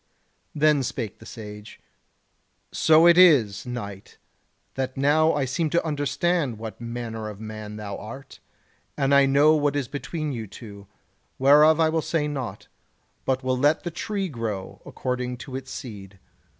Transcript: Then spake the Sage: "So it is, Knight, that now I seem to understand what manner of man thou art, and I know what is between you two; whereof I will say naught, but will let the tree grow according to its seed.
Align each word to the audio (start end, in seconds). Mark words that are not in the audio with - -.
Then 0.55 0.81
spake 0.81 1.19
the 1.19 1.27
Sage: 1.27 1.79
"So 2.71 3.05
it 3.05 3.19
is, 3.19 3.67
Knight, 3.67 4.17
that 4.73 4.97
now 4.97 5.33
I 5.33 5.45
seem 5.45 5.69
to 5.69 5.85
understand 5.85 6.57
what 6.57 6.81
manner 6.81 7.29
of 7.29 7.39
man 7.39 7.75
thou 7.75 7.97
art, 7.99 8.39
and 8.97 9.13
I 9.13 9.27
know 9.27 9.53
what 9.53 9.75
is 9.75 9.87
between 9.87 10.31
you 10.33 10.47
two; 10.47 10.87
whereof 11.37 11.79
I 11.79 11.89
will 11.89 12.01
say 12.01 12.27
naught, 12.27 12.67
but 13.25 13.43
will 13.43 13.55
let 13.59 13.83
the 13.83 13.91
tree 13.91 14.27
grow 14.27 14.81
according 14.87 15.37
to 15.45 15.55
its 15.55 15.69
seed. 15.69 16.17